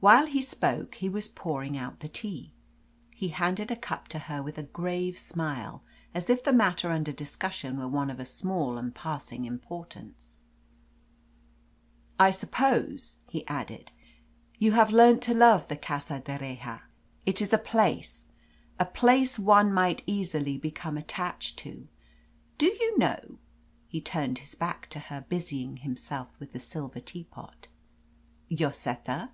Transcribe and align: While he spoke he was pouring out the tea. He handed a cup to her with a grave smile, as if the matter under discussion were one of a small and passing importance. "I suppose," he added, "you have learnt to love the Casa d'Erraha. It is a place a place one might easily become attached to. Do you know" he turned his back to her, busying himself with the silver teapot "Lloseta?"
While 0.00 0.26
he 0.26 0.42
spoke 0.42 0.96
he 0.96 1.08
was 1.08 1.28
pouring 1.28 1.78
out 1.78 2.00
the 2.00 2.08
tea. 2.10 2.52
He 3.14 3.28
handed 3.28 3.70
a 3.70 3.76
cup 3.76 4.06
to 4.08 4.18
her 4.18 4.42
with 4.42 4.58
a 4.58 4.64
grave 4.64 5.16
smile, 5.16 5.82
as 6.12 6.28
if 6.28 6.42
the 6.44 6.52
matter 6.52 6.90
under 6.90 7.12
discussion 7.12 7.78
were 7.78 7.88
one 7.88 8.10
of 8.10 8.20
a 8.20 8.26
small 8.26 8.76
and 8.76 8.94
passing 8.94 9.44
importance. 9.46 10.40
"I 12.18 12.32
suppose," 12.32 13.18
he 13.28 13.46
added, 13.46 13.92
"you 14.58 14.72
have 14.72 14.92
learnt 14.92 15.22
to 15.22 15.34
love 15.34 15.68
the 15.68 15.76
Casa 15.76 16.20
d'Erraha. 16.20 16.80
It 17.24 17.40
is 17.40 17.52
a 17.52 17.56
place 17.58 18.28
a 18.78 18.84
place 18.84 19.38
one 19.38 19.72
might 19.72 20.02
easily 20.04 20.58
become 20.58 20.98
attached 20.98 21.58
to. 21.60 21.86
Do 22.58 22.66
you 22.66 22.98
know" 22.98 23.38
he 23.86 24.02
turned 24.02 24.38
his 24.38 24.54
back 24.54 24.90
to 24.90 24.98
her, 24.98 25.24
busying 25.26 25.78
himself 25.78 26.28
with 26.38 26.52
the 26.52 26.60
silver 26.60 27.00
teapot 27.00 27.68
"Lloseta?" 28.50 29.30